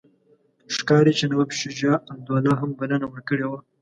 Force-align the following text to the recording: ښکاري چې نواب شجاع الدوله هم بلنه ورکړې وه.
ښکاري 0.75 1.13
چې 1.19 1.25
نواب 1.31 1.49
شجاع 1.59 1.95
الدوله 2.13 2.51
هم 2.61 2.69
بلنه 2.79 3.05
ورکړې 3.09 3.45
وه. 3.49 3.59